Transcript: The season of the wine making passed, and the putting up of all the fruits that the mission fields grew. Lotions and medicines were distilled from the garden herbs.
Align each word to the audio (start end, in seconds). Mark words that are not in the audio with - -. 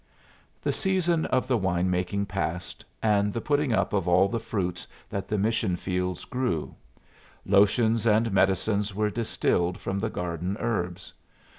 The 0.63 0.71
season 0.71 1.27
of 1.27 1.47
the 1.47 1.59
wine 1.59 1.91
making 1.91 2.25
passed, 2.25 2.83
and 3.03 3.31
the 3.31 3.39
putting 3.39 3.71
up 3.71 3.93
of 3.93 4.07
all 4.07 4.27
the 4.27 4.39
fruits 4.39 4.87
that 5.11 5.27
the 5.27 5.37
mission 5.37 5.75
fields 5.75 6.25
grew. 6.25 6.73
Lotions 7.45 8.07
and 8.07 8.31
medicines 8.31 8.95
were 8.95 9.11
distilled 9.11 9.77
from 9.79 9.99
the 9.99 10.09
garden 10.09 10.57
herbs. 10.59 11.13